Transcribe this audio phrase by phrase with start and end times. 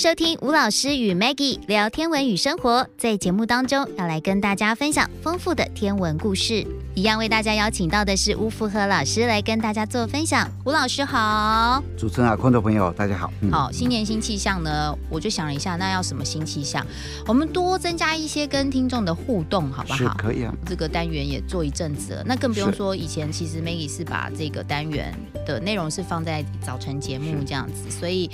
[0.00, 6.66] 收听吴老师与 Maggie 聊天文与生活，在节目当中要来跟大家分享丰富的天文故事。
[6.94, 10.48] 一样为大家邀请到的是吴福和老师来跟大家做分享。
[10.64, 13.32] 吴老师好，主持人好，观众朋友大家好。
[13.40, 16.84] 嗯、好，新年新气象呢，我就想了一下，那要什么新气象？
[17.26, 20.14] 我们多增加一些跟听众的互动，好不好？
[20.18, 20.52] 可以啊。
[20.66, 25.14] 这个单元也做一阵子了，那更不用说以前，其实 Maggie 是把这个单元
[25.46, 28.28] 的内容是放在早晨节目这样子，所以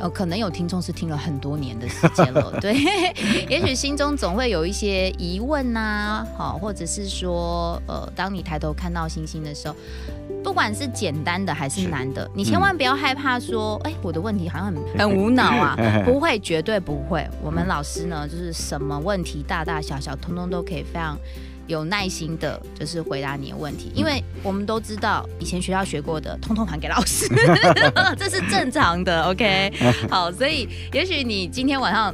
[0.00, 0.92] 呃，可能有听众是。
[0.92, 2.74] 听了很多年的时间了， 对，
[3.48, 9.76] 也许心中总会有一些疑问呐、啊，好，或者是说，呃，当你抬头看到星星的时候，
[10.42, 17.28] 不管是简单的还是难的，你千万不要害怕说，哎、嗯欸，我的问题好像很 很无脑啊，不会，绝对不会。
[17.42, 21.18] 我们老师呢，就是什么问题大大小小，通通都可以非常。
[21.68, 27.28] 有耐心的，就是回答你的问题，因为我们都知道，以前学校学过的，通通还给老师，
[28.18, 29.22] 这是正常的。
[29.22, 29.72] OK，
[30.10, 32.12] 好，所以也许你今天晚上，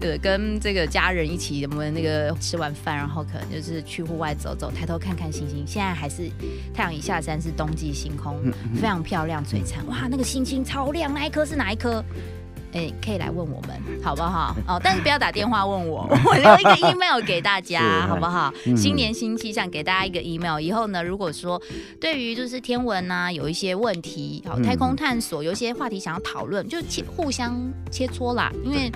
[0.00, 5.62] 呃，跟这个家人一起，我们那个吃完饭，然后可能就是去户外走走，抬头看看星星。
[5.66, 6.30] 现在还是
[6.72, 8.40] 太阳一下山，是冬季星空，
[8.74, 9.86] 非常漂亮璀璨。
[9.86, 12.02] 哇，那个星星超亮，那一颗是哪一颗？
[12.72, 14.54] 哎、欸，可以来问我们，好不好？
[14.68, 18.52] 哦，但是不要打电话问我， 我留一个 email 给大家，好不好？
[18.66, 20.60] 嗯、新年新气象，给大家一个 email。
[20.60, 21.60] 以后呢，如果说
[22.00, 27.56] 对于就是天文呐、啊、有一些问题，好，太空探索有一些话题想要讨论，就切互相
[27.90, 28.52] 切磋啦。
[28.64, 28.90] 因为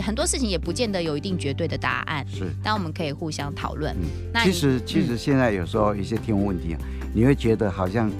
[0.00, 3.94] 很多事情也不见得有一定绝对的答案，是，但我们可以互相讨论。
[3.94, 6.80] 嗯那其实其实现在有时候一些天文问题啊，
[7.14, 8.10] 你会觉得好像。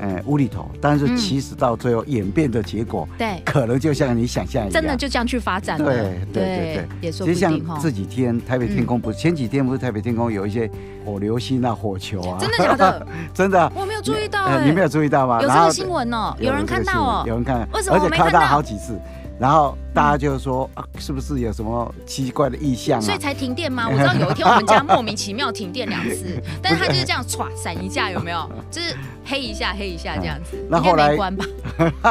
[0.00, 5.84] 哎，无厘头，但是其实到最后演变的结果，对、嗯，可能就像你想象一样，真的就这样去发展了。
[5.84, 5.94] 对
[6.32, 7.34] 对对对，也说不定。
[7.34, 10.70] 其实像这几天台北天空不是、嗯、前几天不是台北天空有一些
[11.04, 12.38] 火流星啊、火球啊？
[12.40, 13.06] 真的假的？
[13.34, 14.58] 真的，我没有注意到。
[14.60, 15.40] 你没有注意到吗？
[15.42, 17.96] 有这个新闻哦，有人看到哦，有人看到，为什么？
[17.96, 18.98] 而且看到好几次。
[19.40, 23.00] 然后大家就说啊，是不是有什么奇怪的异象啊？
[23.00, 23.88] 所以才停电吗？
[23.90, 28.48] 我知道有一天我们家莫名其妙停电两次， 但是他就是这样唰闪一下，有没有？
[28.70, 30.58] 就是黑一下黑一下这样子。
[30.68, 31.44] 那后来关吧。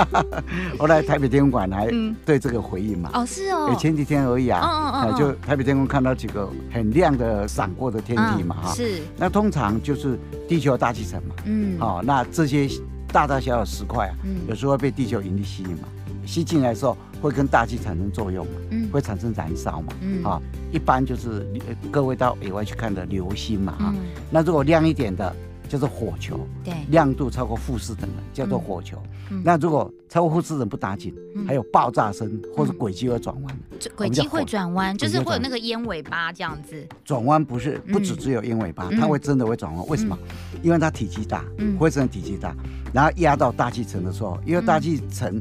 [0.80, 1.88] 后来台北天文馆还
[2.26, 3.12] 对这个回应嘛？
[3.14, 3.76] 哦，是哦。
[3.78, 4.62] 前几天而已啊。
[4.64, 5.16] 嗯嗯嗯。
[5.16, 8.56] 就台北天空看到几个很亮的闪过的天体嘛？
[8.60, 8.74] 哈。
[8.74, 9.04] 是。
[9.16, 10.18] 那通常就是
[10.48, 11.36] 地球大气层嘛。
[11.46, 11.80] 嗯。
[11.80, 12.68] 好，那这些
[13.14, 14.16] 大大小小石块啊，
[14.48, 15.88] 有时候会被地球引力吸引嘛。
[16.26, 20.42] 吸进来的时候会跟大气产生作用嘛，嗯，会产生燃烧嘛，嗯，啊，
[20.72, 21.46] 一般就是
[21.92, 23.94] 各位到野外去看的流星嘛，啊，
[24.32, 25.36] 那如果亮一点的
[25.68, 28.98] 叫做火球，对，亮度超过负四等的叫做火球，
[29.44, 31.14] 那如果超过负四等不打紧，
[31.46, 33.58] 还有爆炸声或者轨迹会转弯，
[33.96, 36.88] 轨迹会转弯，就是会有那个烟尾巴这样子。
[37.06, 40.18] 转弯不是不只只有烟尾巴，它会真的会转弯，为什么？
[40.64, 41.44] 因为它体积大，
[41.78, 42.56] 灰尘体积大，
[42.92, 45.40] 然后压到大气层的时候，因为大气层。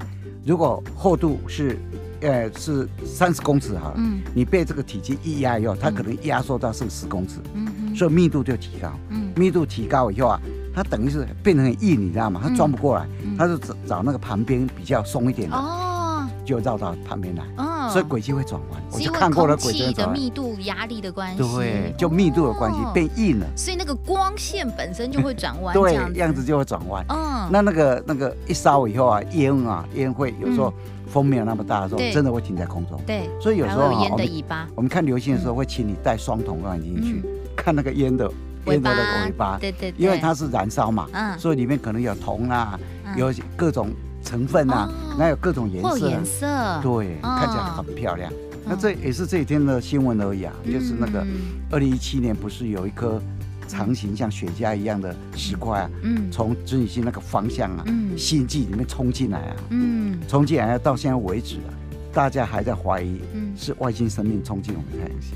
[0.48, 1.78] 如果厚度是，
[2.22, 10.40] 呃，是三十公尺哈，嗯，你被这个体积一压以后，它可能压缩到剩十公尺，嗯，所以密度就提高，嗯，密度提高以后啊，
[10.74, 12.40] 它等于是变成很硬，你知道吗？
[12.42, 15.87] 它钻不过来，它就找找那个旁边比较松一点的，哦，
[16.48, 26.42] 就绕到旁边来，哦，所以轨迹会转弯，我就看过了轨迹的密度压力的关系，对，就密度的关系变硬了，所以那个光线本身就会转弯，对，样子。
[26.42, 30.72] 就会转弯，嗯，那那个那个一烧以后啊，烟啊烟会有时候。
[31.10, 33.00] 风没有那么大的时候，真的会停在空中。
[33.06, 37.24] 对，所以有时候啊，我们看流星的时候，会请你带双筒望远镜去
[37.56, 38.30] 看那个烟的
[38.66, 39.56] 烟的那个尾巴。
[39.58, 42.78] 对对，因为它是燃烧嘛，所以里面可能有铜啊，
[43.16, 43.88] 有各种
[44.28, 46.08] 成分啊，那有各种颜色。
[46.08, 46.46] 颜色。
[46.82, 48.30] 对，看起来很漂亮。
[48.66, 51.26] 那这也是这几天的新闻而已啊，就是那个
[51.70, 53.20] 二零一七年不是有一颗。
[53.70, 61.68] 长形像雪茄一样的石块啊，嗯，从织女星那个方向啊，嗯，星际里面冲进来啊，嗯，冲进来到现在为止啊，
[62.10, 65.34] 大家还在怀疑，嗯，是外星生命冲进我们太阳系，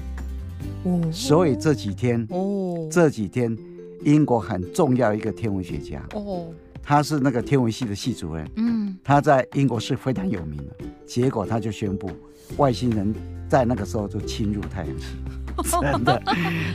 [0.85, 3.55] 哦，所以这几天，哦，这几天，
[4.03, 6.47] 英国很重要一个天文学家，哦，
[6.83, 12.11] 他是那个天文系的系主任，嗯，他在英国是非常有名的，结果他就宣布，
[12.57, 13.15] 外星人
[13.49, 15.07] 在那个时候就侵入太阳系。
[15.71, 16.23] 真的，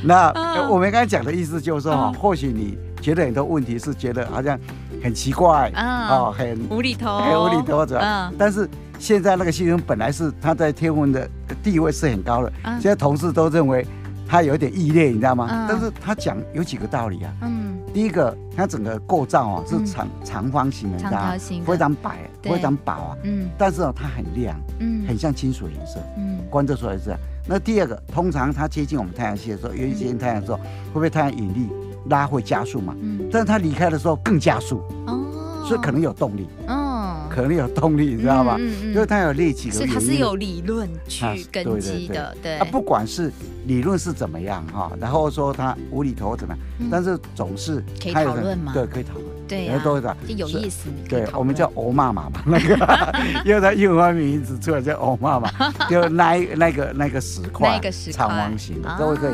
[0.04, 0.32] 那
[0.70, 4.58] 我们刚才讲的意思就是说哈，或许你觉得很多问题是觉得好像
[5.02, 8.00] 很奇怪啊，很无厘头，很无厘头者，
[8.38, 8.70] 但是
[9.00, 11.28] 现在那个星星本来是他在天文的
[11.64, 13.84] 地位是很高的，现在同事都认为
[14.28, 15.66] 他有点异类，你知道吗？
[15.70, 17.34] 但是他讲有几个道理啊。
[17.42, 23.18] 嗯，第一个，它整个构造啊是长长方形的，长形，非常白，非常薄啊。
[23.24, 27.16] 嗯，但是哦，它很亮，嗯，很像金属颜色，嗯，观测出来是。
[27.48, 30.60] 那第二个，通常它接近我们太阳系的时候，尤其接近太阳的时候，
[30.94, 31.70] 会被太阳引力
[32.10, 32.94] 拉会加速嘛？
[33.00, 33.30] 嗯。
[33.32, 34.84] 但是它离开的时候更加速。
[35.06, 35.64] 哦。
[35.66, 36.48] 所以可能有动力。
[36.68, 36.87] 哦。
[37.30, 38.58] 可能有动力，你知道吗？
[38.58, 42.58] 因为它有力气，是它是有理论去根基的，对。
[42.58, 43.32] 啊，不管是
[43.66, 49.26] 理论是怎么样哈，然后说它无厘头怎么样，但是总是可以讨论嘛，对，可以讨论。
[49.48, 50.90] 对，都是有意思。
[51.08, 53.14] 对，我们叫欧妈妈嘛，那个，
[53.46, 55.50] 因为它英文名字出来叫欧妈妈，
[55.90, 59.34] 就那那个那个石块，那个石块，长方形的，各位可以。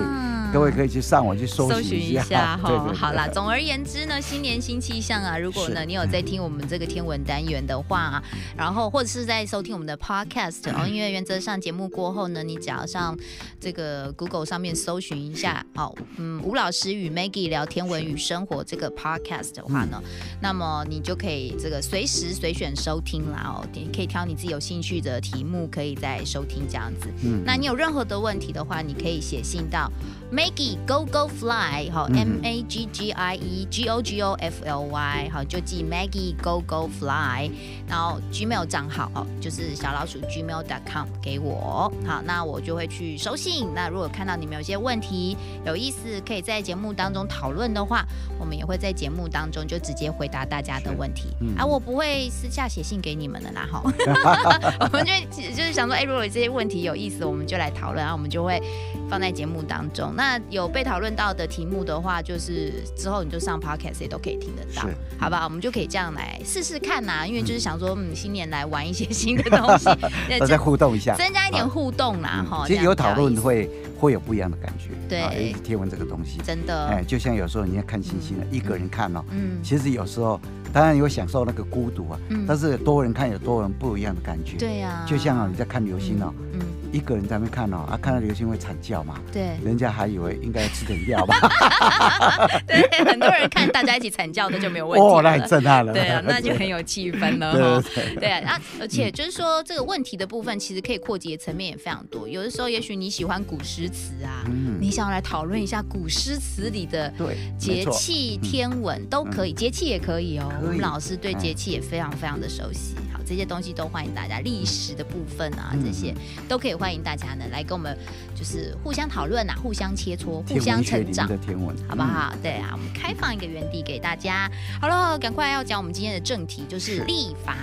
[0.53, 2.93] 各位可以去上网去搜寻一下哈。
[2.93, 5.35] 好啦，总而言之呢，新年新气象啊。
[5.35, 8.21] 如果呢你有在听我们这个天文单元的话，
[8.55, 13.17] 然后或者是在收听我们的 podcast 哦，因为原则上节目过后呢，你只要上
[13.59, 19.99] 这个 Google 上面搜寻一下，哦，嗯，吴老师与 Maggie 聊天文与生活这个 podcast 的话呢，
[20.39, 27.07] 那么你就可以这个随时随选收听啦哦，你可以挑你自己有兴趣的题目，可以再收听这样子。
[27.23, 29.91] 嗯，那你有任何的问题的话，你可以写信到。
[30.33, 35.83] Maggie Go Go Fly，好，M A G G I E G O G O F L Y，好，就记
[35.83, 37.51] Maggie Go Go Fly，
[37.87, 43.67] 然后 Gmail 账号哦，就是小老鼠 Gmail.com 给我，好，那我就会去收信。
[43.75, 45.37] 那如果看到你们有些问题
[45.67, 48.03] 有意思，可以在节目当中讨论的话，
[48.39, 51.27] 我们也会在节目当中就直接回答大家的问题。
[51.41, 53.83] 嗯、啊，我不会私下写信给你们的啦，哈。
[54.81, 55.11] 我们就
[55.51, 58.59] 就是想说，哎、欸，如果这些问题有意思，我们就来讨论，然后我们就会
[59.07, 60.11] 放在节目当中。
[60.15, 64.87] 那那有被讨论到的题目的话，就是之后你就上 podcast 也都可以听得到，
[65.19, 65.43] 好吧？
[65.43, 69.85] 我们就可以这样来试试看呐、啊，因为就是想说，嗯，新年来玩一些新的东西，
[70.39, 72.67] 大家互动一下，增加一点互动啦，哈、嗯。
[72.67, 76.39] 其实有讨论会会有不一样的感觉，对，天文这个东西。
[76.41, 80.39] 真的，哎，就像有时候你要看星星了，嗯、一个人看哦，嗯，其实有时候
[80.71, 86.61] 当然有享受那个孤独啊，嗯，但是多人看有多人不一样的感觉，对呀，就像你在看流星哦，嗯。
[86.61, 89.19] 嗯一个人在那边看哦，啊，看到流星会惨叫嘛？
[89.33, 91.35] 对，人家还以为应该要吃点药吧？
[92.67, 95.11] 对，很多人看大家一起惨叫，那就没有问题了。
[95.17, 95.91] 哦，那很震撼了。
[95.91, 97.89] 对啊， 那就很有气氛了哈。
[98.19, 102.27] 对啊，那而且就是说这个问题的部分，其实可以扩及的层面也非常多。
[102.27, 104.45] 有的时候，也许你喜欢古诗词啊，
[104.79, 107.11] 你想要来讨论一下古诗词里的
[107.57, 110.51] 节气天文都可以，节气也可以哦。
[110.61, 112.95] 我们老师对节气也非常非常的熟悉。
[113.23, 116.13] 好，这些东西都欢迎大家，历史的部分啊，这些
[116.47, 116.73] 都可以。
[116.73, 117.97] 欢迎大家呢来跟我们，
[118.35, 122.33] 就是互相讨论啊，互相切磋，互相成长的天文，好不好？
[122.41, 124.49] 对啊，我们开放一个园地给大家。
[124.81, 127.55] 好了，赶快要讲我们今天的正题，就是立法。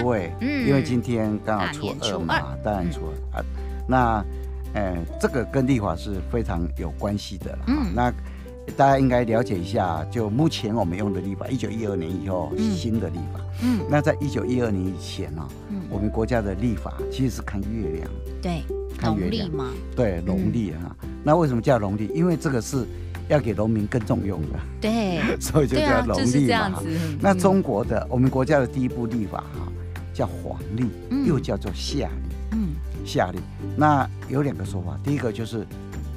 [0.00, 3.00] 对，嗯，因为今天刚好初二嘛，当然初
[3.32, 3.44] 二啊。
[3.86, 4.24] 那，
[4.74, 7.64] 呃，这个跟立法是非常有关系的了。
[7.66, 8.12] 嗯，那
[8.76, 13.40] 大家应该了解一下，就目前我们用的历法，一九一二年以后新的历法。
[13.62, 18.10] 嗯，那在一九一二年以前呢，嗯，我们国家的历法其实是看月亮。
[18.40, 18.62] 对，
[19.00, 20.96] 农历嘛，对，农历哈。
[21.22, 22.08] 那为什么叫农历？
[22.14, 22.84] 因为这个是
[23.28, 26.82] 要给农民耕种用的，对， 所以就叫农历嘛。
[27.20, 29.72] 那中国的我们国家的第一部历法哈，
[30.12, 30.86] 叫黄历，
[31.26, 32.70] 又叫做夏历，嗯，
[33.04, 33.38] 夏历。
[33.76, 35.64] 那有两个说法，第一个就是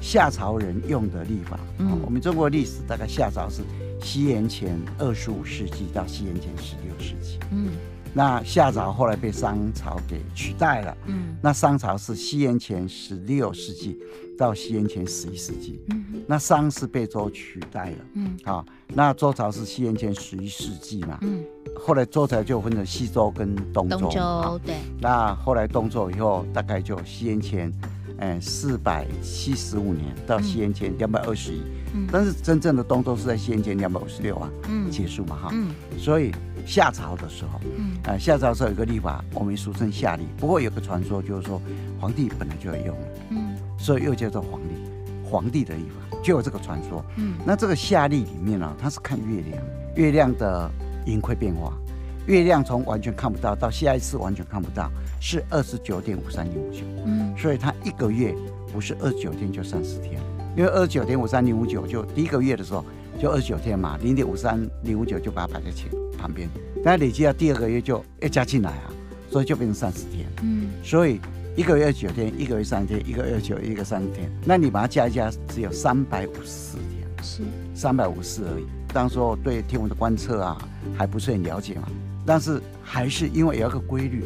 [0.00, 3.62] 夏朝人用的历法，嗯，我们中国历史大概夏朝是
[4.02, 7.70] 西元前二十五世纪到西元前十六世纪，嗯。
[8.14, 10.96] 那夏朝后来被商朝给取代了。
[11.04, 13.98] 嗯，那商朝是西元前十六世纪
[14.38, 15.78] 到西元前十一世纪。
[15.90, 17.96] 嗯，那商是被周取代了。
[18.14, 21.18] 嗯，好，那周朝是西元前十一世纪嘛。
[21.20, 21.44] 嗯，
[21.78, 23.98] 后来周朝就分成西周跟东周。
[23.98, 24.76] 东周对。
[24.98, 27.70] 那后来东周以后，大概就西元前，
[28.18, 31.62] 哎，四百七十五年到西元前两百二十一。
[31.94, 34.50] 嗯，但是真正的东周是在西元前两百五十六啊。
[34.68, 35.50] 嗯，结束嘛哈。
[35.52, 36.32] 嗯，所以。
[36.66, 40.26] 夏朝的时候，嗯，啊，夏朝时候有个历法，我们俗称夏历。
[40.36, 41.62] 不过有个传说，就是说
[42.00, 42.96] 皇帝本来就要用，
[43.30, 47.04] 嗯，所以又叫做皇历，皇帝的历法就有这个传说。
[47.18, 49.62] 嗯，那这个夏历里面呢，它是看月亮，
[49.94, 50.68] 月亮的
[51.06, 51.72] 盈亏变化，
[52.26, 54.90] 月亮从完全看不到到下一次完全看不到
[55.20, 58.34] 是二十九点五三零五九，嗯，所以它一个月
[58.72, 60.20] 不是二十九天就三十天，
[60.56, 62.84] 因为二十九点五三零五九就第一个月的时候
[63.20, 65.88] 就二十九天嘛，零点五三零五九就把它摆在前。
[66.18, 66.48] 旁边，
[66.82, 68.90] 但累积到第二个月就要加进来啊，
[69.30, 70.26] 所以就变成三十天。
[70.42, 71.20] 嗯，所以
[71.54, 77.42] 一个月二十九天，一个月三十天，一个月二十九，一个三十天，那你把它加一加，只有三百五十四天，是。
[77.74, 78.64] 三百五十四而已。
[78.94, 80.56] 当时候对天文的观测啊，
[80.96, 81.82] 还不是很了解嘛，
[82.26, 84.24] 但是还是因为有一个规律，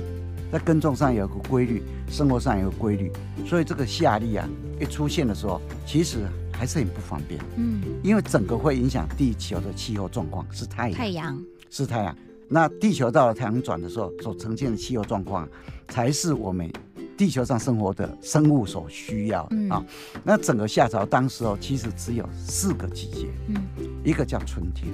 [0.50, 3.12] 在耕种上有一个规律，生活上有一个规律，
[3.46, 4.48] 所以这个夏历啊
[4.80, 6.18] 一出现的时候，其实
[6.52, 7.40] 还是很不方便。
[7.56, 10.98] 嗯，因为整个会影响地球的气候状况是太阳。
[10.98, 11.44] 太阳。
[11.68, 12.16] 是太阳，
[12.48, 15.48] 那地球到了太阳转的时候所呈现的气候状况，
[15.88, 16.68] 才是我们
[17.16, 19.80] 地球上生活的生物所需要的啊。
[19.80, 19.86] 嗯、
[20.24, 23.62] 那整个夏朝当时哦，其实只有四个季节，嗯，
[24.02, 24.88] 一个叫春天，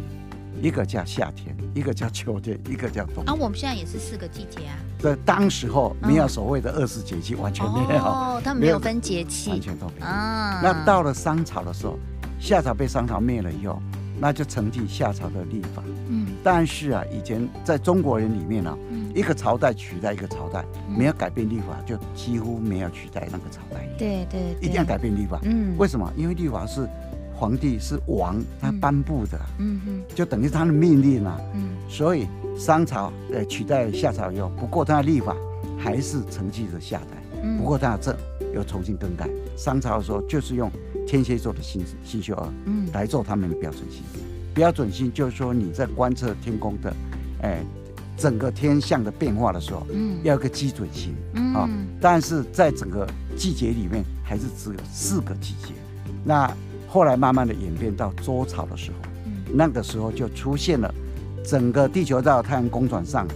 [0.62, 3.28] 一个叫夏天，一个叫秋天，一个叫冬天。
[3.28, 4.76] 啊，我们现在也是四个季节啊。
[4.98, 8.02] 在当时候没有所谓的二十节气，完全没有。
[8.02, 10.06] 哦，他们没有分节气，完全都没有。
[10.06, 11.98] 啊，那到了商朝的时候，
[12.40, 13.80] 夏朝被商朝灭了以后，
[14.18, 15.82] 那就承继夏朝的历法。
[16.08, 16.26] 嗯。
[16.42, 18.76] 但是啊，以前在中国人里面呢，
[19.14, 23.86] 一个朝代取代一个朝代，没有改变历法，就几乎没有取代那个朝代。
[23.98, 24.56] 对对。
[24.62, 25.38] 一定要改变历法。
[25.42, 25.76] 嗯。
[25.76, 26.10] 为什么？
[26.16, 26.88] 因为历法是。
[27.38, 32.26] 皇帝是王，他颁布的，嗯嗯，就等于他的命令啊，嗯，所以
[32.59, 35.37] 商朝呃取代夏朝以后，不过他的历法
[35.78, 38.16] 还是承继着夏代，嗯，不过他的政
[38.55, 39.28] 又重新更改。
[39.55, 40.71] 商朝的时候就是用
[41.07, 44.02] 天蝎座的星星宿二，嗯，来做他们的标准星，
[44.55, 46.90] 标准星就是说你在观测天空的，
[47.43, 47.62] 哎，
[48.16, 51.69] 整个天象的变化的时候，嗯，要有个基准星，嗯，啊，
[52.00, 55.75] 但是在整个季节里面还是只有四个季节，
[56.25, 56.50] 那。
[56.87, 60.93] 后来慢慢的演变到周朝的时候，嗯，那个时候就出现了
[61.45, 63.26] 整个地球在太阳公转上，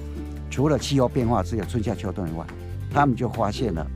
[0.50, 2.46] 除了气候变化只有春夏秋冬以外，
[2.90, 3.86] 他们就发现了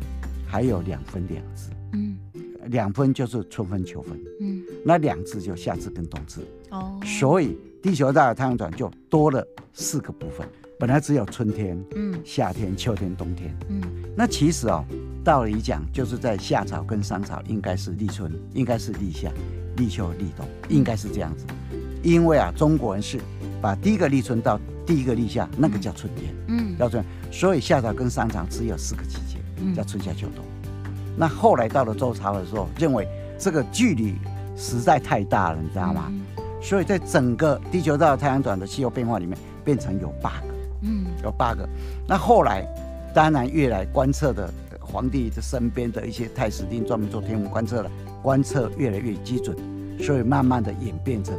[0.47, 2.19] 还有两分两至，嗯，
[2.67, 10.47] 两分就是春分秋分，嗯，那两至就夏至跟冬至，哦，所以地球在太阳转就多了四个部分，
[10.79, 13.83] 本来只有春天，嗯，夏天、秋天、冬天，嗯，
[14.17, 14.85] 那其实哦。
[15.25, 19.31] 道理讲，就是在夏朝跟商朝应该是立春，应该是立夏、
[19.79, 21.47] 立秋、立冬，应该是这样子。
[22.03, 23.19] 因为啊，中国人是
[23.63, 27.03] 把第一个立春到第一个立夏，那个叫春天，嗯，叫春。
[27.33, 30.45] 所以夏朝跟商朝只有四个季节，叫春夏秋冬。
[31.17, 34.17] 那后来到了周朝的时候，认为这个距离
[34.55, 36.13] 实在太大了，你知道吗？
[36.61, 41.67] 所以在整个地球到太阳转的气候变化里面，变成有八个，嗯，有八个。
[42.07, 42.67] 那后来
[43.15, 44.53] 当然越来观测的。
[44.95, 47.91] 皇帝的身边的一些太史令专门做天文观测的，
[48.23, 49.57] 观测越来越基准，
[49.99, 51.37] 所以慢慢的演变成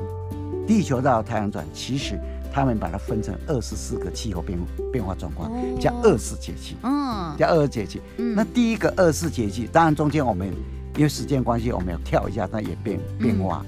[0.67, 1.65] 地球绕太阳转。
[1.73, 2.19] 其实
[2.53, 4.59] 他们把它分成二十四个气候变
[4.91, 6.75] 变化状况，叫二十节气。
[6.83, 8.01] 嗯，叫二十节气。
[8.17, 10.53] 那第一个二十四节气，当然中间我们
[10.97, 13.65] 因为时间关系，我们要跳一下它演变变化。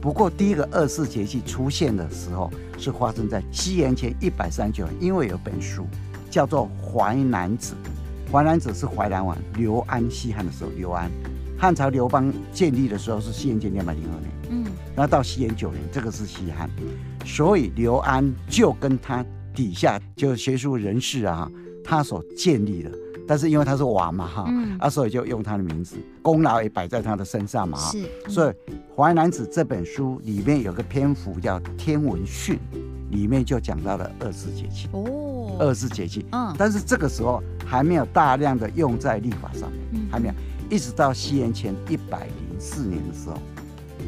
[0.00, 5.86] 不过第一个二十四节气出现的时候，是发生在西元前一百三十九年，因为有本书
[6.28, 7.74] 叫做《淮南子》。
[8.30, 11.10] 淮南子是淮南王刘安西汉的时候，刘安
[11.58, 16.70] 汉朝刘邦建立的时候是西元前两百零二年，嗯，然后到西元九年，这个是西汉，
[17.24, 21.50] 所以刘安就跟他底下就学术人士啊，
[21.82, 22.90] 他所建立的，
[23.26, 28.54] 但是因为他是王嘛哈，嗯、啊，所以就用他的名字，功劳也摆在他的身上嘛，是，嗯、所以
[28.94, 32.56] 淮南子这本书里面有个篇幅叫《天文训》，
[33.10, 34.88] 里面就讲到了二十四节气。
[34.92, 35.27] 哦，
[35.58, 37.42] 二十四节气，嗯，但是这个时候。
[37.70, 40.08] 还没有大量的用在历法上面，嗯。
[40.10, 40.34] 还没有，
[40.70, 43.36] 一直到西元前一百零四年的时候，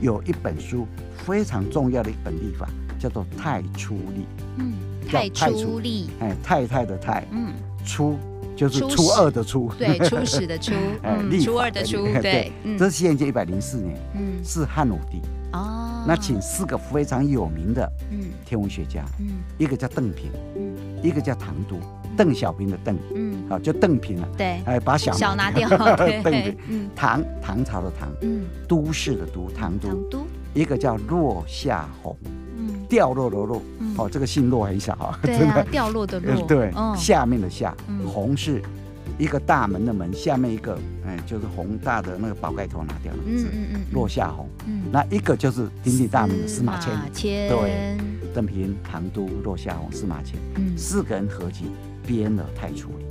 [0.00, 0.86] 有一本书
[1.26, 2.66] 非常重要的一本历法，
[2.98, 4.22] 叫做《太初历》。
[4.56, 4.72] 嗯，
[5.06, 7.52] 太初历，哎，太太的太，嗯，
[7.84, 8.18] 初
[8.68, 15.22] 就是初二的初， 对，初始的初， 哎，初二的初，对，这是西元前一百零四年，嗯，是汉武帝。
[15.52, 21.76] 哦，那请四个非常有名的，嗯，天文学家，嗯，一个叫邓平，嗯，一个叫唐都。
[22.16, 32.49] 邓小平的邓，嗯，好，就邓平了，对，哎，把小小拿掉， 邓平，嗯，唐唐朝的唐，嗯，都市的都，唐都，都，一个叫落下红，嗯，
[32.90, 33.62] 掉落的落，
[33.96, 37.74] 哦，这个姓落很小啊，对啊， 掉落的落， 对，下面的下，
[38.06, 38.60] 红是
[39.16, 47.96] 一个大门的门，下面一个，哎，就是宏大的那个宝盖头拿掉了，嗯嗯嗯，落下陇，嗯，那一个就是鼎鼎大名的司马迁，对，
[48.34, 51.66] 邓平、唐都、落下陇、司马迁，嗯，四个人合集。
[52.06, 53.04] 编了太初历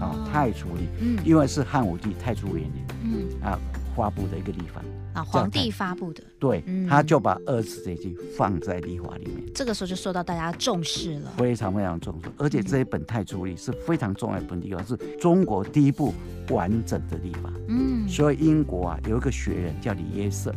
[0.00, 3.42] 啊，太初历，嗯，因为是汉武帝太初元年，嗯。
[3.42, 3.58] 啊
[3.94, 4.80] 发布的一个历法
[5.18, 16.14] 啊，皇帝发布的，对，他就把二十节气放在历法里面，这个时候就受到大家重视了，非常非常重视，而且这一本太初历是非常重要的一本历法，是中国第一部
[16.50, 20.54] 完整的历法，嗯，所以英国啊有一个学人叫李约瑟，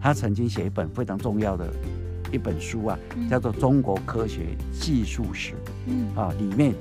[0.00, 1.68] 他曾经写一本非常重要的
[2.32, 2.98] 一本书啊，
[3.30, 5.52] 叫做《中国科学技术史》，
[5.86, 6.14] 嗯。
[6.14, 6.74] 啊里面。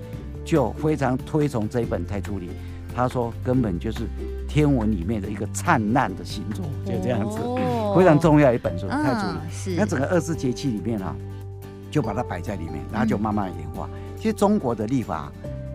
[0.46, 2.50] 就非常推崇这一本太初历，
[2.94, 4.00] 他说根本就是
[4.54, 8.88] 天文里面的一个灿烂的星座，就这样子，哦、非常重要一本书。
[8.88, 11.16] 太初历，是那整个二十四节气里面啊，
[11.90, 13.90] 就把它摆在里面，然后就慢慢演化。
[13.92, 15.32] 嗯、其实中国的历法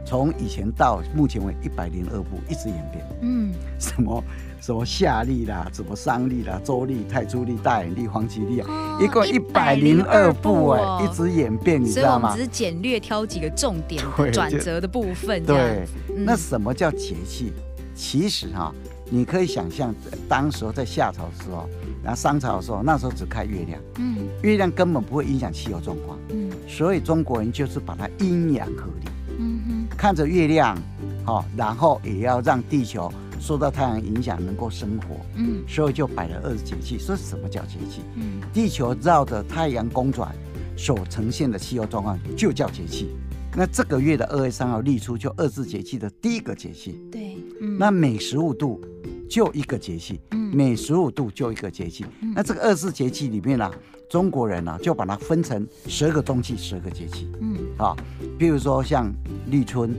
[0.07, 4.23] 从以前到目前为一百零二部一直演变，嗯，什么？
[4.61, 12.33] 什么夏历啦，什么商历啦，周历、太初历、大衍历、黄耆历啊，一共一百零二部哎，一直演变，你知道吗？
[12.35, 15.45] 只是简略挑几个重点转折的部分。
[15.45, 17.53] 对，那什么叫节气？
[17.99, 18.73] 其实哈，
[19.11, 19.93] 你可以想象，
[20.29, 21.69] 当时候在夏朝的时候，
[22.01, 29.09] 然后商朝的时候，那时候只看月亮，嗯，月亮根本不会影响气候状况，嗯，所以中国人就是把它阴阳合理，
[29.41, 30.79] 嗯哼，看着月亮，
[31.25, 37.01] 好，然后也要让地球受到太阳影响，能够生活，嗯，所以就摆了二十节气。
[37.01, 38.03] 说什么叫节气？
[38.15, 40.33] 嗯，地球绕着太阳公转
[40.77, 43.09] 所呈现的气候状况就叫节气。
[43.57, 47.28] 那这个月的二月三号立出就二十四节气的第一个节气，对，
[47.61, 48.81] 嗯，那每十五度。
[49.29, 50.19] 就一个节气，
[50.55, 52.03] 每十五度就一个节气。
[52.35, 53.75] 那这个二十四节气里面呢、啊，
[54.09, 57.31] 中国人呢、啊、就把它分成十二个冬季，十二个节气。
[57.43, 57.95] 嗯，啊，
[58.39, 59.13] 比如说像
[59.51, 59.95] 立春，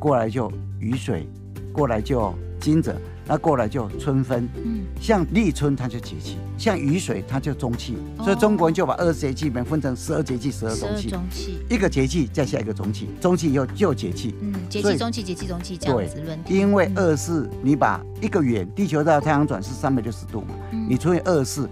[0.00, 0.50] 过来就
[0.80, 1.28] 雨水，
[1.72, 2.92] 过来就惊蛰。
[3.26, 11.58] 那过来就春分，嗯，像立春它就节气，像雨水它就中气，哦、所以中国人就把二十节气里面分成十二节气、十二中气，中气。
[11.70, 16.38] 一个节气再下一个中气，中气以后就节气，嗯，节气中气节气中气这样子轮。
[16.48, 21.68] 因为二十四，你把一个圆，地球绕太阳转是三百六十度嘛，嗯、你除以二十四，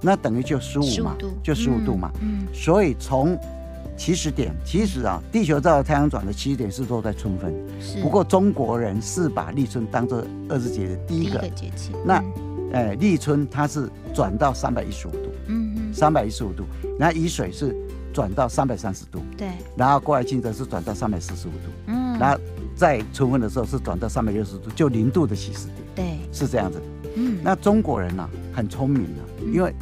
[0.00, 2.46] 那等于就十五嘛，就十五度嘛，嗯，嗯。
[2.54, 3.38] 所以从
[3.96, 7.54] 起始点，其实啊，地球绕太阳转的起始点是落在春分。
[7.80, 8.02] 是。
[8.02, 11.92] 不过中国人是把立春当做二十节的第一个节气。
[12.04, 12.22] 那，
[12.72, 15.18] 哎，立春它是转到三百一十五度。
[15.46, 15.94] 嗯嗯。
[15.94, 16.64] 三百一十五度，
[16.98, 17.74] 然后雨水是
[18.12, 19.22] 转到三百三十度。
[19.38, 19.48] 对。
[19.76, 21.70] 然后过来惊蛰是转到三百四十五度。
[21.86, 22.18] 嗯。
[22.18, 22.38] 然后
[22.74, 25.76] 在春分的时候是转到三百六十度，就零度的起始点。
[25.94, 26.04] 对。
[26.32, 26.82] 是这样子。
[27.14, 27.38] 嗯。
[27.44, 29.72] 那中国人呢，很聪明的，因为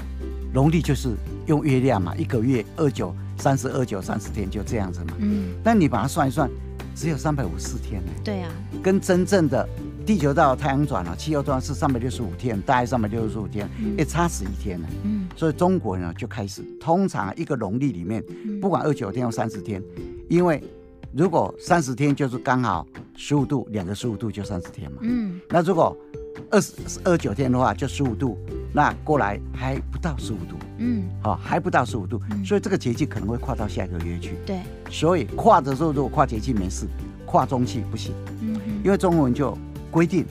[0.53, 1.15] 农历就是
[1.47, 3.15] 用月亮嘛，一个月二九。
[3.43, 6.49] 三十二九三十天就这样子嘛，嗯，但你把它算一算，
[6.95, 8.13] 只有三百五十天呢。
[8.23, 8.49] 对啊，
[8.81, 9.69] 跟真正的
[10.07, 13.69] 地球到太阳转了，气候转是三百六十五天，大概三百六十五天，
[13.99, 14.87] 也差十一天呢。
[15.03, 18.23] 嗯，所以中国呢就开始，通常一个农历里面，
[18.61, 19.83] 不管二九天或三十天，
[20.29, 20.63] 因为
[21.13, 24.99] 如果三十天就是刚好十五度，两个十五度就三十天嘛。
[25.01, 25.97] 嗯，那如果
[26.49, 26.73] 二十
[27.03, 28.39] 二九天的话，就十五度，
[28.73, 30.55] 那过来还不到十五度。
[30.85, 34.35] 嗯，好，还不到十五度，嗯、所以这个节气可能会跨到下一个月去。
[34.45, 34.59] 对，
[34.91, 36.87] 所以跨的时候如果跨节气没事，
[37.25, 38.13] 跨中气不行。
[38.41, 39.57] 嗯哼，因为中文就
[39.91, 40.27] 规定，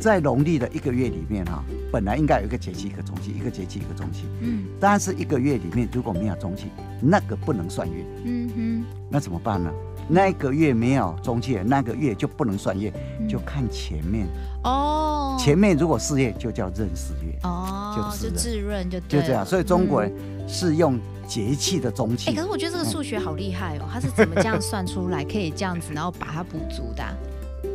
[0.00, 1.62] 在农历的一个月里面哈，
[1.92, 4.24] 本来应该有一个节气一个中气，一个节气一个中气。
[4.40, 6.68] 嗯，但是一个月里面如果没有中气，
[7.02, 8.04] 那个不能算月。
[8.24, 9.70] 嗯哼，那怎么办呢？
[10.08, 12.92] 那个月没有中气，那个月就不能算月，
[13.28, 14.26] 就看前面
[14.62, 15.36] 哦。
[15.38, 19.44] 前面如果事月，就叫壬四月哦，就自壬就就这样。
[19.44, 20.12] 所以中国人
[20.48, 22.30] 是用节气的中气。
[22.30, 27.04] 哎，可是我觉得这个数学好厉害哦，他是怎么这样算出来，可以这样子，然后把它补足的？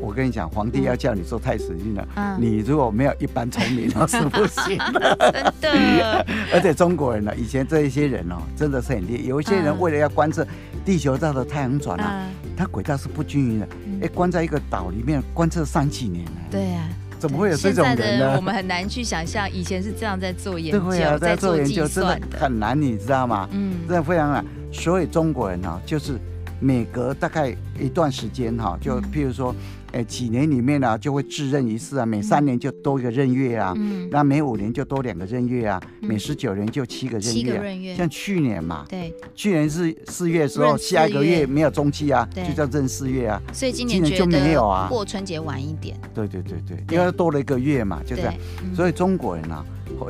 [0.02, 2.08] 我跟你讲，皇帝要叫你做太史令了，
[2.39, 5.54] 你如果没有一般聪明，那是不行的。
[5.62, 6.26] 真的。
[6.54, 9.24] 而且中国人呢，以前这一些人哦，真的是很厉害。
[9.24, 10.48] 有一些人为了要观测。
[10.86, 13.67] 地球绕着太阳转啊，它轨道是不均匀的。
[14.02, 16.32] 哎，关在一个岛里面观测三几年呢？
[16.50, 16.89] 对呀，
[17.20, 18.36] 怎么会有这种人呢？
[18.36, 23.48] 我们很难去想象，以前是这样在做研究，在做研究，真的很难，你知道吗？
[23.52, 24.46] 嗯，真的非常难。
[24.72, 26.20] 所以中国人呢，就是
[26.60, 29.56] 每隔大概一段时间哈，就譬如说。
[29.91, 49.65] 哎，几年里面呢、啊，就会自任一次啊，每三年就多一个任月啊，嗯，那每五年就多两个任月啊，嗯、每十九年就七个任月、啊，月像去年嘛，对，去年是四月的时候，下一个月没有中期啊，就叫壬四月啊，所以今年，就没有啊，过春节晚一点，对对对对，对因为多了一个月嘛，就这样，嗯、所以中国人啊，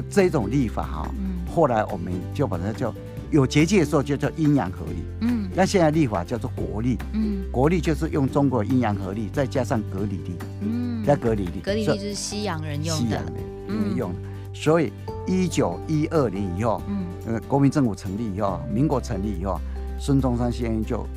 [0.09, 2.93] 这种历法哈、啊，嗯、后来我们就把它叫。
[3.31, 14.19] 有结界的时候就叫阴阳合力，嗯，那现在立法叫做国力，嗯，国力就是用中国阴阳合力，再加上格里历，嗯，那格里历，格里历是西洋人用的，西洋人用的，
[14.53, 14.91] 所以
[15.25, 19.59] 一九一二年以后，嗯，呃，国民政府成立以后，民国成立以后，
[19.97, 21.07] 孙中山先生就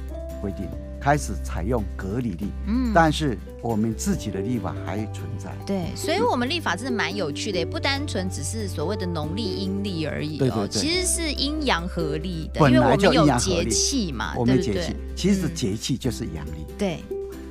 [0.41, 0.69] 规定。
[1.05, 5.55] 开始采用格里历，嗯，但是我们自己的立法还存在。
[5.67, 10.39] 对，所以，我们立法真的蛮有趣的，也不单纯只是所谓的农历阴历而已哦。
[10.39, 16.65] 对对对，其实是阴阳合历的，因为我们有节气嘛，我们节气其实节气就是阳历。
[16.79, 17.05] 对。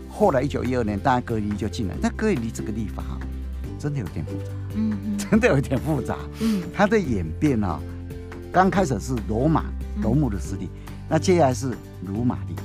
[0.10, 3.20] 后来一九一二年，当然格里历就进来，但格里历这个立法哈，
[3.78, 7.80] 真的有点复杂，嗯，真的有点复杂，嗯，它的演变啊，
[8.52, 9.66] 刚开始是罗马
[10.02, 10.70] 罗姆的时历，
[11.08, 11.72] 那接下来是
[12.08, 12.56] 鲁马历。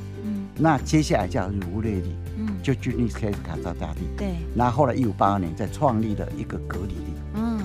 [0.59, 4.29] 那接下来叫儒略历，嗯，就君尼斯凯斯卡扎大地，对。
[4.55, 7.61] 那后后来一五八二年再创立了一个格里历，嗯。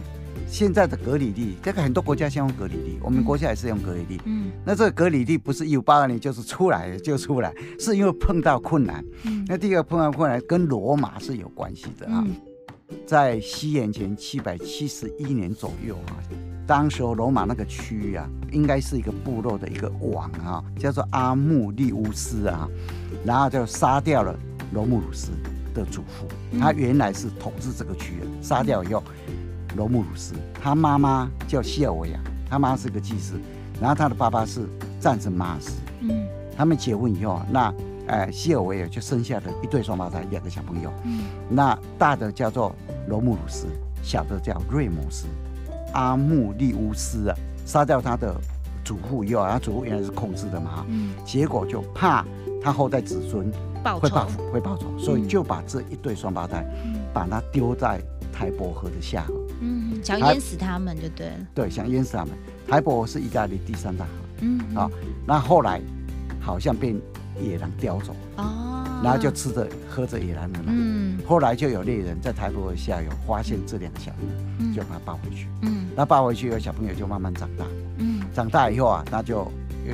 [0.45, 4.51] 现在的格里历，这个很多国家先用格里历，我们国家也是用格里历，嗯。
[4.63, 9.43] 那这个格里历不是一五八二年就是出来就出来，是因为碰到困难，嗯。
[9.47, 12.23] 那第一个碰到困难跟罗马是有关系的啊，
[13.08, 16.21] 在西元前七百七十一年左右啊。
[16.65, 22.67] 当时候罗马那个区域啊，应该是一个部落的一个王啊，叫做阿穆利乌斯啊，
[23.26, 24.34] 然后就杀掉了
[24.71, 25.32] 罗慕鲁斯，
[25.73, 26.28] 的祖父，
[26.60, 29.04] 他原来是统治这个区的，杀掉以后，
[29.76, 33.39] 罗慕鲁斯，他妈妈叫西尔维亚，他妈妈是个祭司，
[33.82, 34.62] 然后他的爸爸是
[34.99, 37.73] 战神马尔斯，嗯，他们结婚以后，那
[38.08, 42.73] 呃西尔维亚就生下了一对双胞胎，两个小朋友，嗯，那大的叫做
[43.08, 43.67] 罗慕鲁斯，
[44.02, 45.26] 小的叫瑞姆斯，
[45.93, 48.36] 阿穆利乌斯啊，杀掉他的
[48.84, 52.25] 祖父以后，他祖父原来是控制的嘛，嗯，结果就怕
[52.62, 53.51] 他后代子孙。
[53.99, 56.65] 会报复，会报仇，所以就把这一对双胞胎，
[57.13, 58.01] 把它丢在
[58.32, 61.34] 台伯河的下河，嗯，想淹死他们就对了。
[61.53, 62.34] 对，想淹死他们。
[62.65, 64.89] 台伯河是意大利第三大河，嗯，啊，
[65.27, 65.82] 那后来
[66.39, 66.95] 好像被
[67.38, 68.72] 野狼叼走，哦，
[69.03, 77.65] 然后就吃着喝着野狼的奶，嗯，后来就有猎人在台伯河下游发现这两个小朋友，就把他抱回去，嗯，那抱回去以后，小朋友就慢慢长大，
[77.97, 79.45] 嗯，长大以后啊，那就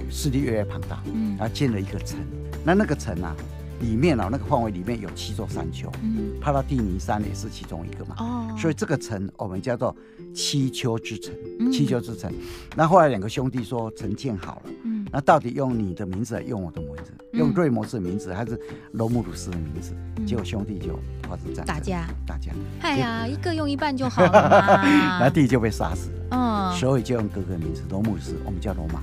[0.10, 2.19] 势力越来越庞大，嗯，然后建了一个城，
[2.63, 3.36] 那那个城啊。
[3.82, 9.95] 里面啊，那个范围里面有七座山丘，嗯，帕拉蒂尼山也是其中一个嘛，哦，所以这个城我们叫做
[10.34, 12.30] 七丘之城，嗯、七丘之城。
[12.76, 17.13] 那后来两个兄弟说城建好了，嗯，那到底用你的名字还用我的名字？
[17.32, 18.60] 嗯、用瑞摩斯的名字还是
[18.94, 19.94] 罗慕鲁斯的名字？
[20.18, 22.52] 嗯、结果兄弟就发生战争，打架，打架。
[22.82, 24.84] 哎呀，一个用一半就好了嘛，
[25.20, 29.02] 那弟弟就被杀死了，嗯，所以就用哥哥的名字罗姆鲁斯，我们叫罗马。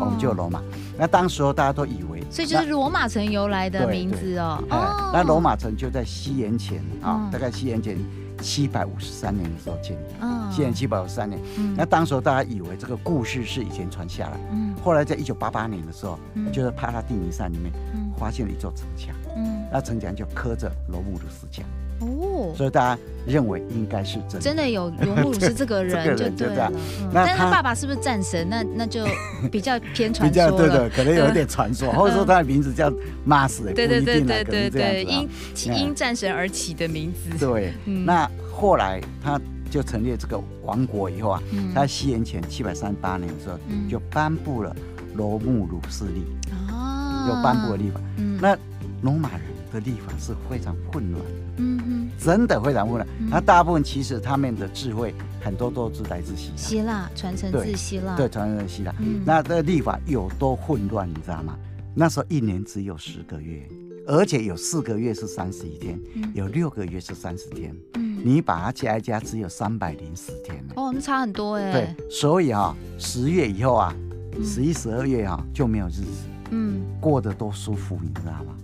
[0.00, 0.60] 我们就罗马，
[0.98, 4.58] 那当时候大家都以为，所以就是罗马城由来的名字哦。
[4.68, 7.96] 哦，那罗马城就在西元前啊，大概西元前
[8.42, 10.14] 七百五十三年的时候建立。
[10.20, 11.40] 嗯，西元七百五十三年。
[11.56, 14.38] 嗯，那当时候大家以为这个故事是以前传下来。
[14.50, 16.18] 嗯，后来在一九八八年的时候，
[16.52, 17.72] 就是帕拉蒂尼山里面
[18.18, 19.14] 发现了一座城墙。
[19.36, 21.64] 嗯，那城墙就刻着罗慕鲁斯墙。
[22.02, 26.70] 哦，所以大家认为应该是真的，真的有罗慕鲁斯这个人就对了。
[27.12, 28.46] 那但是他爸爸是不是战神？
[28.50, 29.04] 那那就
[29.50, 30.50] 比较偏传说了。
[30.50, 32.90] 比较对的，可能有一点传说，或者说他的名字叫
[33.26, 33.62] Mars。
[33.72, 35.28] 对对对对对对，因
[35.66, 37.38] 因战神而起的名字。
[37.38, 41.42] 对，那后来他就成立这个王国以后啊，
[41.74, 43.56] 他西元前七百三十八年的时候
[43.88, 44.74] 就颁布了
[45.14, 46.24] 罗慕鲁斯历，
[46.70, 48.00] 哦，就颁布了历法。
[48.40, 48.56] 那
[49.02, 49.40] 罗马人
[49.72, 51.30] 的立法是非常混乱的。
[51.58, 53.06] 嗯哼，真的非常混乱。
[53.28, 58.94] 那大部分其实他们的智慧很多都是来自希腊，希腊传承自希腊，对，传承自希腊。
[59.24, 61.56] 那这个历法有多混乱，你知道吗？
[61.94, 63.68] 那时候一年只有十个月，
[64.06, 66.00] 而且有四个月是三十一天，
[66.32, 67.76] 有六个月是三十天。
[67.94, 70.64] 嗯，你把它加一加，只有三百零四天。
[70.74, 71.72] 哦，那差很多哎。
[71.72, 73.94] 对，所以啊，十月以后啊，
[74.42, 76.14] 十一、十二月啊就没有日子，
[76.50, 78.56] 嗯，过得多舒服，你知道吗？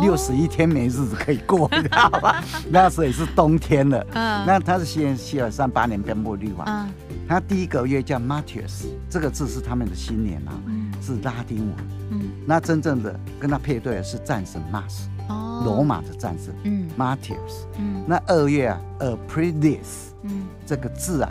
[0.00, 2.42] 六十一天没日子可以过，你知道吧？
[2.70, 4.06] 那时候也是冬天了。
[4.12, 6.64] 嗯，那他是西元七百三八年颁布律法。
[6.66, 6.88] 嗯，
[7.28, 10.54] 他第一个月叫 Martius，这个字是他们的新年啊，
[11.02, 11.76] 是拉丁文。
[12.10, 16.54] 嗯，那真正的跟他配对的是战神 Mars，哦，罗马的战神。
[16.62, 17.66] 嗯，Martius。
[17.78, 20.12] 嗯，那二月啊，Aprilis。
[20.22, 21.30] 嗯，这个字啊，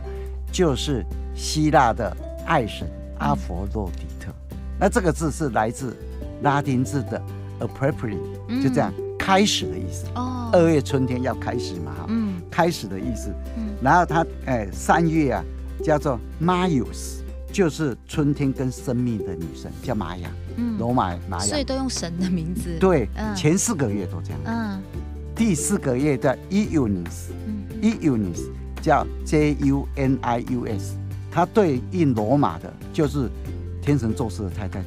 [0.52, 2.86] 就是希腊的爱神
[3.20, 4.32] 阿佛洛狄特。
[4.78, 5.96] 那这个字是来自
[6.42, 7.22] 拉丁字的。
[7.60, 10.06] Appropriate 就这样开始的意思。
[10.16, 13.34] 哦，二月春天要开始嘛，哈，嗯，开始的意思。
[13.58, 15.44] 嗯，然后它，哎，三月啊，
[15.84, 17.20] 叫做 Maius，
[17.52, 20.30] 就是春天跟生命的女神，叫玛雅。
[20.56, 21.46] 嗯，罗马玛雅。
[21.46, 22.78] 所以都用神的名字。
[22.80, 24.40] 对，前四个月都这样。
[24.46, 24.82] 嗯，
[25.36, 28.42] 第四个月叫 Eunis，嗯，Eunis
[28.82, 30.96] 叫 J U N I U S，
[31.30, 33.30] 它对应罗马的就是
[33.82, 34.84] 天神宙斯的太太。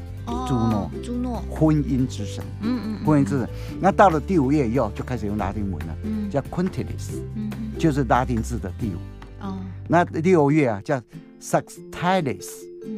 [0.46, 3.48] 朱诺，朱诺，婚姻之神，嗯嗯，婚姻之神。
[3.80, 8.98] 那到了第五月以后，就开始用拉丁文了，嗯，叫 Quintilis，嗯，就是拉丁字的第五。
[9.40, 11.00] 哦，那六月啊，叫
[11.40, 12.48] Sextilis，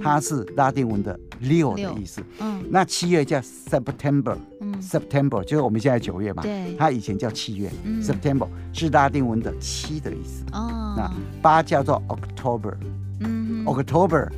[0.02, 2.22] 它是拉丁文的六的意思。
[2.40, 7.70] 嗯，那七月叫 September，嗯，September 就是我们现在九月嘛，对，它以前叫七月
[8.02, 10.44] ，September 是拉丁文的七的意思。
[10.52, 12.74] 哦，那八叫做 October，
[13.20, 14.28] 嗯，October。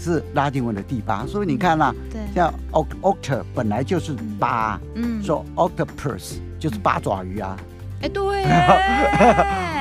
[0.00, 7.56] 是拉丁文的第八，所以你看啦，对，像 octa 本来就是八，嗯，说 octopus 就是八爪鱼啊，
[8.00, 8.42] 哎，对，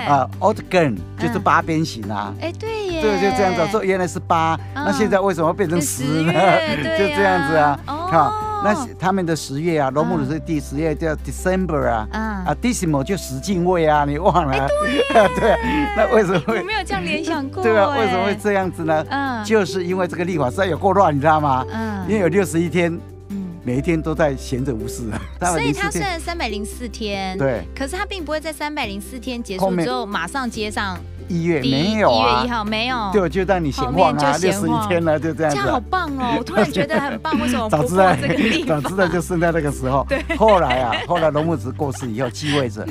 [0.09, 6.33] 啊，octagon 就是八边形啊，哎，对耶，对，就这样子，说原来是八，那现在为什么变成十呢？
[6.97, 8.48] 就这样子啊，好。
[8.63, 14.67] 那他们的十月啊，罗姆鲁斯第十月叫 December 啊，啊，Decimo 就十进位啊，你忘了？
[15.11, 15.55] 对，
[15.95, 16.59] 那为什么会？
[16.59, 17.63] 我没有这样联想过。
[17.63, 19.05] 对啊，为什么会这样子呢？
[19.09, 21.65] 嗯，就是因为这个历法实在有够乱，你知道吗？
[21.71, 22.97] 嗯，因为有六十一天，
[23.29, 25.03] 嗯，每一天都在闲着无事。
[25.39, 30.97] 所以它虽然三百零四天，对，可是它并不会在三百零四天结束之后马上接上
[31.29, 35.57] 一月没有啊，一月一号没有，对，就让你闲晃啊，六十一天了，就这样子。
[35.57, 36.35] 这样好棒哦！
[36.39, 37.69] 我突然觉得很棒， 为什么？
[37.69, 38.13] 早知道
[38.67, 40.05] 早知道就生在那个时候。
[40.09, 40.21] 对。
[40.35, 42.85] 后来啊，后来龙木子过世以后，继位者，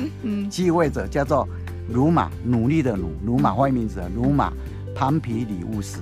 [0.49, 1.47] 继位者叫做
[1.89, 4.51] 鲁马，努力的努，鲁马换名字，鲁马
[4.95, 5.99] 庞皮里乌斯。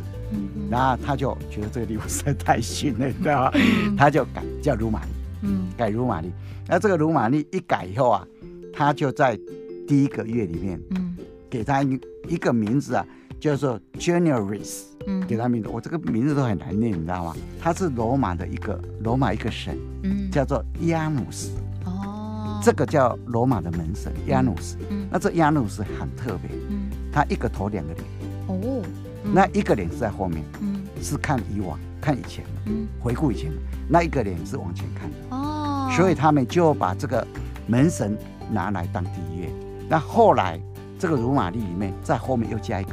[0.70, 3.52] 然后他就觉得这个礼物实在太逊了，你知道吗？
[3.98, 5.08] 他就改叫鲁马利，
[5.44, 6.30] 嗯，改鲁马丽。
[6.68, 8.28] 那这个鲁玛利一改以后啊，
[8.74, 9.40] 他就在
[9.88, 11.16] 第一个月里面，嗯，
[11.50, 11.98] 给他一
[12.28, 13.06] 一个名字啊，
[13.40, 15.70] 叫做 Januaries，嗯，给他名字。
[15.70, 17.36] 我这个名字都很难念，你知道吗？
[17.62, 21.52] 他是罗马的一个罗马一个神，嗯，叫做亚努斯。
[21.86, 24.78] 哦，这个叫罗马的门神亚努斯。
[24.90, 28.06] 嗯，那这亚努斯很特别，嗯，他一个头两个脸。
[28.48, 28.84] 哦。
[29.30, 33.58] 那一个脸是在后面，嗯，是看以往、看以前的，嗯，回顾以前的。
[33.90, 37.28] 那一个脸是往前看的，哦，所以他们就把这个
[37.66, 38.18] 门神
[38.50, 39.50] 拿来当第一月。
[39.90, 40.58] 那后来
[41.00, 42.92] 这个罗马历里面在后面又加一个，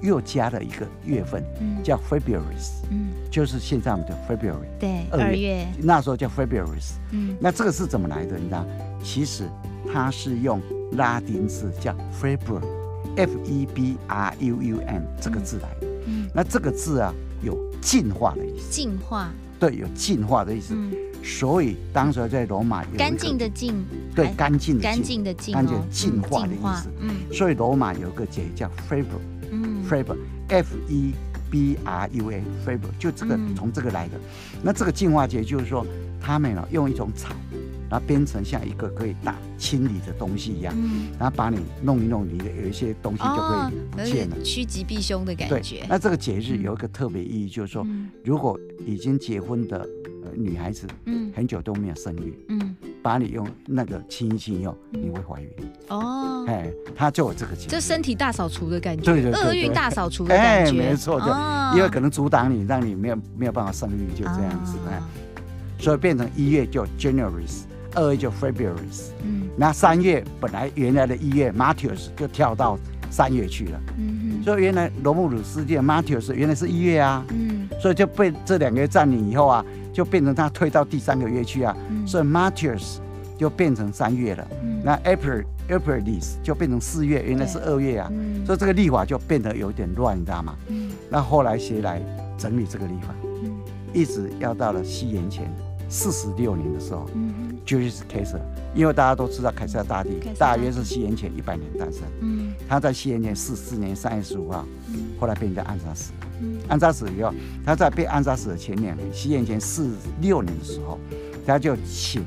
[0.00, 8.36] 又加了一个月份，嗯，叫 February，嗯，就是现在我们的 February，对，二月，那时候叫 February，嗯，那这个是怎么来的？
[8.36, 8.66] 你知道，
[9.02, 9.48] 其实
[9.92, 10.60] 它是用
[10.92, 12.82] 拉丁字叫 February。
[13.14, 17.12] F E B R U U M 这个字来的，嗯，那这个字啊
[17.42, 20.74] 有进化的意思，进化，对，有进化的意思，
[21.22, 29.04] 所以当时在罗马有干净的净，对，干净的干净的净，干净净化的意思，嗯，所以罗马有个节叫 Faber，
[29.50, 31.12] 嗯，Faber，F E
[31.50, 34.14] B R U A Faber，就这个从这个来的，
[34.62, 35.86] 那这个净化节就是说
[36.20, 37.34] 他们呢用一种草。
[37.90, 45.84] 然后编成像一个可以打清理的东西一样，嗯、然后把你弄一弄，你的有一些东西就可以不见了，趋吉避凶的感觉。
[45.86, 49.86] 那这个节日有一个特别意义，就是说，嗯、如果已经结婚的
[50.34, 55.50] 女孩子，嗯，很久都没有生育，嗯，把你用那个清一清以后，你会怀孕。
[55.88, 61.26] 哦，哎，他就有这个节日，就身体大扫除的感觉，对对对，厄运大扫除的感觉，哎，没错，就
[61.76, 65.00] 因为可能阻挡你，让你没有没有办法生育，就这样子，哎，
[65.78, 67.46] 所以变成一月就 January。
[67.94, 68.72] 二月就 February，
[69.22, 72.78] 嗯，那三月本来原来的一月 Martius 就跳到
[73.10, 82.98] 三月去了，嗯哼，所以原来罗慕鲁斯帝 Martius 原来是一月啊，嗯，所以就被这两个月占领以后啊，就变成他退到第三个月去啊，嗯、所以 Martius
[83.38, 90.56] 就变成三月了，嗯，那 April Aprilis 就变成四月，原来是二月啊，嗯、所以这个历法就变得有点乱，你知道吗？
[90.68, 92.00] 嗯，那后来谁来
[92.38, 93.14] 整理这个历法？
[93.42, 93.52] 嗯，
[93.92, 95.52] 一直要到了西元前
[95.88, 97.32] 四十六年的时候，嗯。
[97.64, 98.36] 就是凯撒，
[98.74, 102.02] 因为大家都知道凯撒大帝大约是西元前一百年诞生。
[102.20, 104.66] 嗯，他在西元前四四年三月十五号，
[105.20, 106.10] 后来被人家暗杀死。
[106.22, 106.28] 嗯，
[106.68, 107.32] 暗杀死以后，
[107.64, 110.98] 他在被安杀死的前两年，西元前四六年的时候，
[111.46, 112.22] 他就请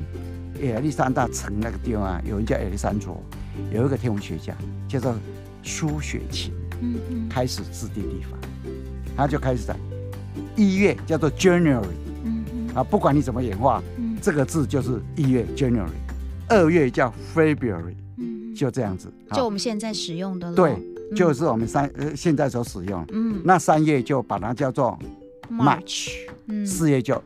[0.62, 3.22] 亚历山大城那个地方啊，有人叫亚历山卓，
[3.72, 4.54] 有一个天文学家
[4.88, 5.14] 叫做
[5.62, 8.36] 苏雪琴，嗯嗯，开始制定历法，
[9.16, 9.76] 他就开始在
[10.54, 11.84] 一月叫做 January，
[12.24, 13.82] 嗯嗯，啊，不管你怎么演化。
[13.96, 14.04] 嗯。
[14.22, 15.86] 这个字就是一月 January，
[16.48, 20.56] 二月叫 February，嗯，就这样子，就我们现在使用的了。
[20.56, 20.74] 对，
[21.14, 23.04] 就是我们三呃现在所使用。
[23.12, 24.98] 嗯，那三月就把它叫做
[25.50, 26.10] March，
[26.66, 27.22] 四月就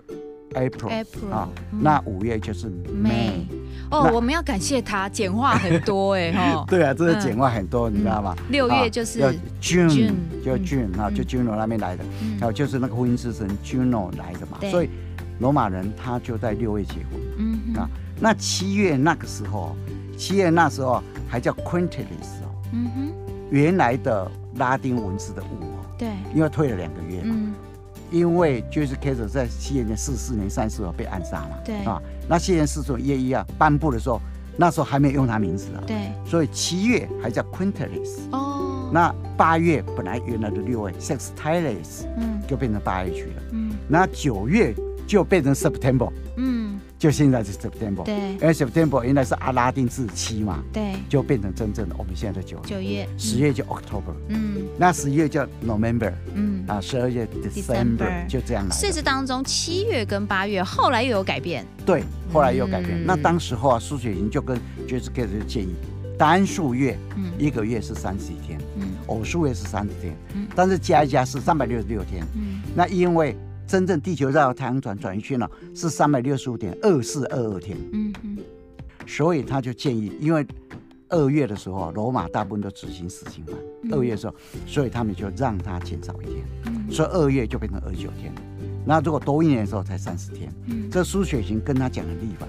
[0.52, 3.46] April，啊，那五月就是 May。
[3.90, 6.64] 哦，我们要感谢他简化很多哎 哈。
[6.68, 8.36] 对啊，这是简化很多，你知道吗？
[8.50, 9.20] 六月就是
[9.60, 10.12] June，
[10.44, 12.04] 就 June 啊，就 Juno 那边来的，
[12.38, 14.90] 还有就是那个婚姻之神 Juno 来的嘛，所以。
[15.40, 17.80] 罗马人他就在六月结婚，嗯哼。
[17.80, 17.88] 啊，
[18.20, 19.74] 那七月那个时候，
[20.14, 23.09] 七月那时候还叫 Quintilis 哦，嗯哼，
[23.50, 27.52] 原来的拉丁文字的五哦，对，因为退了两个月嘛，嗯、
[28.10, 31.76] 因为就是开始在西元前四四年三十号被暗杀嘛，对。
[31.84, 34.20] 啊，那西元四十年一月一啊颁布的时候，
[34.56, 44.74] 那时候还没有用他名字啊，对，所以七月还叫 Quintilis 哦，那八月本来原来的六位 Sextilis，嗯，就变成八月去了，嗯，那九月。
[45.06, 46.69] 就变成 September，嗯，
[47.00, 58.76] 就现在是 September，对，因为 September 原来是阿拉丁字七嘛，对，就变成真正的我们现在的九月，九月，十月就 October，嗯，那十一月叫 November，嗯，啊，十二月 December，就这样来。
[58.76, 63.02] 事实当中，七月跟八月后来又有改变，对，后来又有改变。
[63.06, 65.74] 那当时候啊，苏雪莹就跟 Joyce Carol 就建议，
[66.18, 73.34] 单数月，嗯，一个月是三十一天，嗯，偶数月是三十天，嗯，但是加一加是三百六十六天，嗯，那因为。
[73.70, 77.78] 真正地球绕太阳转转一圈呢，是三百六十五点二四二二天。
[77.92, 78.38] 嗯嗯，
[79.06, 80.44] 所以他就建议，因为
[81.08, 83.54] 二月的时候，罗马大部分都执行死刑犯。
[83.92, 84.34] 二月的时候，
[84.66, 86.44] 所以他们就让他减少一天。
[86.66, 88.34] 嗯，所以二月就变成二十九天。
[88.84, 90.52] 那如果多一年的时候才三十天。
[90.66, 92.48] 嗯，这苏雪琴跟他讲的立法，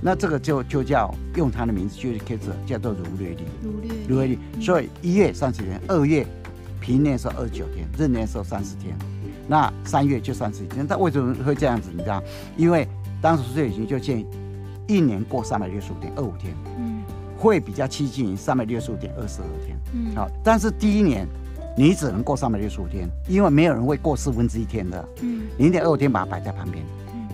[0.00, 3.42] 那这个就就叫用他的名字，就是 K 字叫做儒略历。
[3.62, 6.26] 儒略儒略历，所以一月三十天，二月
[6.80, 8.96] 平年是二十九天，闰年是三十天，
[9.48, 10.86] 那三月就三十一天。
[10.88, 11.90] 那为什么会这样子？
[11.92, 12.22] 你知道？
[12.56, 12.86] 因为
[13.20, 14.26] 当时岁经就建议
[14.86, 17.02] 一年过三百六十五天，二五天，嗯，
[17.38, 20.28] 会比较接近于三百六十五点二十二天，嗯，好。
[20.42, 21.26] 但是第一年
[21.76, 26.84] 你只能过三百六十五天，因为没有人会过四分之一天的，嗯，零点二五天把它摆在旁边。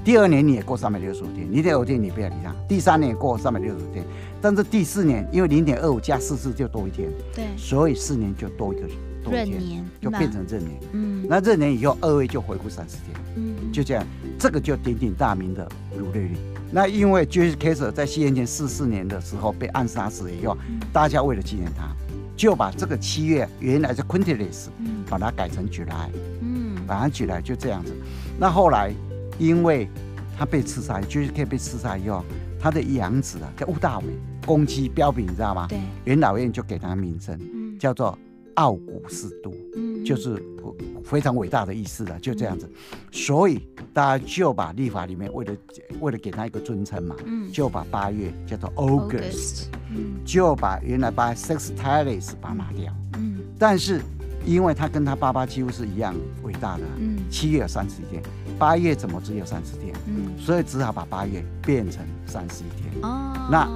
[0.05, 2.55] 第二年你也过三百六十五天，零点二五天你不要理它。
[2.67, 4.03] 第三年也过三百六十五天，
[4.41, 8.97] 但是第四年因为零点二五加四次就多一天，对，所以四年就多一个多
[9.29, 10.81] 一天，年就变成闰年。
[10.93, 14.05] 嗯，那闰年以后二位就回复三十天，嗯，就这样，
[14.39, 16.37] 这个就鼎鼎大名的儒略历。
[16.71, 21.89] 那因为 Julius Caesar 在西元前四四年的时候被暗杀死以后，嗯、大家为了纪念他，
[22.37, 26.11] 就把这个七月原来是 Quintilis，嗯，把它改成 July，
[26.41, 27.93] 嗯，把它 July 就这样子。
[28.39, 28.93] 那后来。
[29.41, 29.89] 因为
[30.37, 32.25] 他被刺杀，就是可以被刺杀以后，
[32.59, 34.07] 他的养子啊叫屋大伟，
[34.45, 35.69] 攻击标炳，你知道吗？
[35.69, 35.79] 对。
[36.07, 38.19] 元老院就给他名称，嗯、叫做
[38.59, 40.43] 奥古斯都，嗯，就是
[41.05, 42.69] 非常伟大的意思了，就这样子。
[42.93, 45.57] 嗯、所以大家就把历法里面为了
[46.01, 54.01] 为了给他一个尊称嘛，嗯，就把八月叫做 August，嗯，就把原来把 Sextilis 把它拿掉，嗯，但是。
[54.47, 58.23] 因为他跟他爸爸几乎是一样伟大的，嗯，七月有三十一天，
[58.59, 59.95] 八月怎么只有三十天？
[60.07, 63.03] 嗯，所以只好把八月变成三十一天。
[63.03, 63.69] 哦，那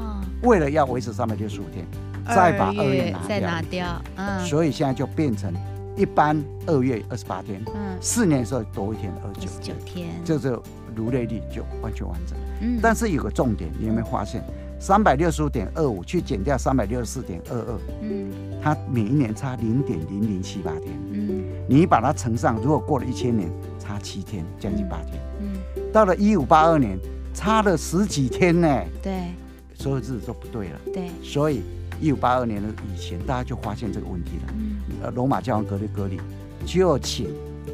[0.48, 1.84] 为了要维持三百六十五天，
[2.26, 5.52] 再把二月拿掉，再拿掉，嗯，所以现在就变成
[5.96, 10.58] 一般二月二十八天，嗯，四年的时候多一天二十九天，就是
[10.94, 12.36] 儒略历就完全完整。
[12.60, 14.42] 嗯，但是有个重点，你有没有发现？
[14.78, 25.56] 三百六十五点二五去减掉三百六十四点二二，嗯，它每一年差零点零零七八天，嗯，你把它乘上，如果过了一千年，差七天，将近八天，嗯，
[25.92, 26.98] 到了一五八二年，
[27.32, 29.28] 差了十几天呢，对，
[29.72, 31.62] 所有日子都不对了，对，所以
[32.02, 36.20] 一五八二年的以前，大家就发现这个问题了，嗯，呃，罗马教皇格里戈里
[36.66, 37.28] 就请。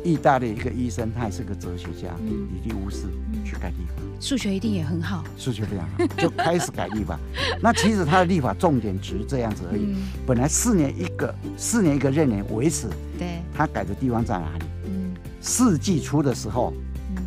[0.04, 3.08] 意大利一个医生，他也是个哲学家，李利乌斯
[3.42, 7.18] 去改历法，数学一定也很好，数学非常好，就开始改历法。
[7.62, 9.96] 那其实他的历法重点只是这样子而已。
[10.26, 12.86] 本来四年一个，四年一个闰年维持，
[13.18, 14.64] 对，他改的地方在哪里？
[14.84, 16.74] 嗯，四季初的时候，
[17.16, 17.22] 嗯，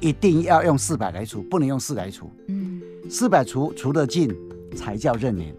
[0.00, 4.34] 一定要用四百来除，不能用四来除，嗯，四百除除得尽
[4.74, 5.54] 才叫闰年。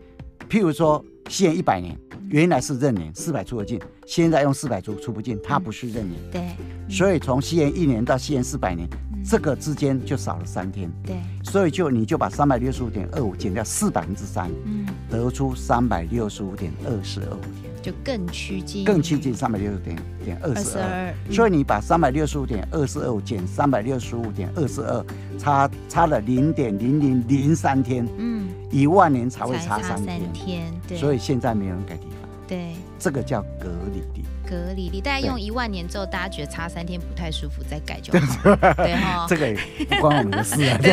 [0.50, 1.98] 譬如说，西元一百年。
[2.30, 6.20] 原来是闰年，四百出得进，现在用四百出出不进，它不是闰年。
[6.32, 6.42] 对，
[6.90, 8.90] 所以从西元一年到西元四百年，
[9.24, 10.92] 这个之间就少了三天。
[11.06, 21.14] 对，所以就你就把三百六十五点二五减掉四百分之三，嗯，得出三百六十五点二四二五天，就更趋近，更趋近三百六十五点点二四二。
[21.30, 25.06] 所以你把三百六十五点二四二五减三百六十五点二四二，
[25.38, 28.08] 差差了零点零零零三天。
[28.18, 28.33] 嗯，
[28.74, 30.74] 一万年才会差三天。
[30.88, 32.30] 对，所以现在没有人改地方。
[32.48, 34.24] 对，这个叫格里历。
[34.54, 38.56] 格里历，大概用一万年之后，大家觉得差三天不太舒服，再改就好。
[38.78, 39.58] 对哈， 这个也
[39.89, 40.78] 不关我们的事啊。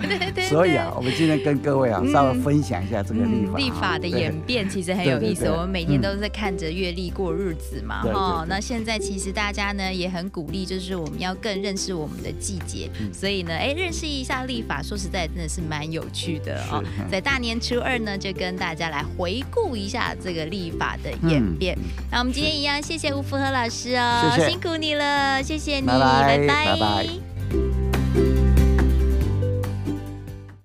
[0.00, 0.44] 对对对。
[0.46, 3.58] 所以啊，我们今天跟各位啊，稍微分享一下这个历法。
[3.58, 5.44] 历法的演变其实很有意思。
[5.46, 8.46] 我们每天都是在看着月历过日子嘛，哈。
[8.48, 12.88] 那现在其实大家呢也很鼓励，就是我们要更认识我们的季节。
[13.12, 16.82] 所以呢，哎，认识一下历法，说实在真的是蛮有趣的哦。
[17.10, 21.76] 在大年初二呢，就跟大家来回顾一下这个历法的演变。
[22.10, 27.81] 那我们今天一样，谢谢谢吴福和老师哦，辛苦你了，谢谢你，拜拜拜拜。